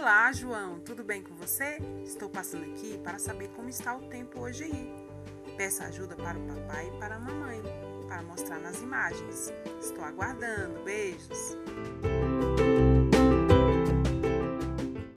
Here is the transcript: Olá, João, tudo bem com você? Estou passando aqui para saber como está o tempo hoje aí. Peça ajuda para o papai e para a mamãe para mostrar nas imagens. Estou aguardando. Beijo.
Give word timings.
Olá, 0.00 0.30
João, 0.30 0.78
tudo 0.78 1.02
bem 1.02 1.24
com 1.24 1.34
você? 1.34 1.76
Estou 2.04 2.30
passando 2.30 2.62
aqui 2.66 2.96
para 3.02 3.18
saber 3.18 3.48
como 3.48 3.68
está 3.68 3.96
o 3.96 4.02
tempo 4.02 4.38
hoje 4.38 4.62
aí. 4.62 4.94
Peça 5.56 5.86
ajuda 5.86 6.14
para 6.14 6.38
o 6.38 6.46
papai 6.46 6.86
e 6.86 6.98
para 7.00 7.16
a 7.16 7.18
mamãe 7.18 7.60
para 8.06 8.22
mostrar 8.22 8.60
nas 8.60 8.80
imagens. 8.80 9.52
Estou 9.80 10.04
aguardando. 10.04 10.84
Beijo. 10.84 11.27